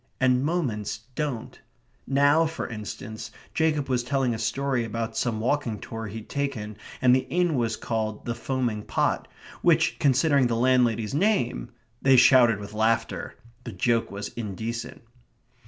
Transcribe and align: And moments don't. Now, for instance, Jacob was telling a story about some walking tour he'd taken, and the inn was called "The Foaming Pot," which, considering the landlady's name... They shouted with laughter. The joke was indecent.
And 0.19 0.43
moments 0.43 1.01
don't. 1.13 1.59
Now, 2.07 2.47
for 2.47 2.67
instance, 2.67 3.29
Jacob 3.53 3.87
was 3.87 4.01
telling 4.01 4.33
a 4.33 4.39
story 4.39 4.83
about 4.83 5.15
some 5.15 5.39
walking 5.39 5.77
tour 5.77 6.07
he'd 6.07 6.27
taken, 6.27 6.75
and 7.03 7.15
the 7.15 7.27
inn 7.29 7.53
was 7.53 7.77
called 7.77 8.25
"The 8.25 8.33
Foaming 8.33 8.81
Pot," 8.81 9.27
which, 9.61 9.99
considering 9.99 10.47
the 10.47 10.55
landlady's 10.55 11.13
name... 11.13 11.69
They 12.01 12.17
shouted 12.17 12.57
with 12.59 12.73
laughter. 12.73 13.35
The 13.63 13.73
joke 13.73 14.09
was 14.09 14.29
indecent. 14.29 15.03